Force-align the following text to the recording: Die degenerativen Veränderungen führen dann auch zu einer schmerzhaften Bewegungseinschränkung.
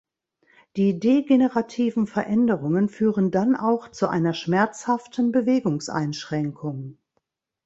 Die 0.77 0.99
degenerativen 0.99 2.07
Veränderungen 2.07 2.89
führen 2.89 3.29
dann 3.29 3.55
auch 3.55 3.87
zu 3.91 4.07
einer 4.07 4.33
schmerzhaften 4.33 5.31
Bewegungseinschränkung. 5.31 6.97